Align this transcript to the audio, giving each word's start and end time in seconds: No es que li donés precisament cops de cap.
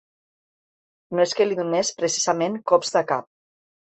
No 1.17 1.21
es 1.25 1.35
que 1.41 1.47
li 1.49 1.57
donés 1.59 1.93
precisament 2.01 2.57
cops 2.73 2.95
de 2.97 3.07
cap. 3.15 3.31